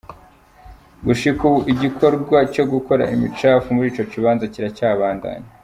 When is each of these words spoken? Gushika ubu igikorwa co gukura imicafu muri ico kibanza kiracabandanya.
Gushika 1.05 1.41
ubu 1.49 1.59
igikorwa 1.73 2.37
co 2.53 2.63
gukura 2.71 3.03
imicafu 3.15 3.67
muri 3.75 3.87
ico 3.91 4.03
kibanza 4.11 4.45
kiracabandanya. 4.53 5.49